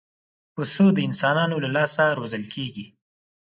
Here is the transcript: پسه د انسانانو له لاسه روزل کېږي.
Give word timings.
پسه 0.55 0.85
د 0.93 0.97
انسانانو 1.07 1.55
له 1.63 1.69
لاسه 1.75 2.03
روزل 2.19 2.43
کېږي. 2.53 2.85